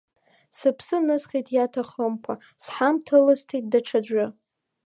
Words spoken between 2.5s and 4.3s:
сҳамҭа лысҭеит даҽаӡәы.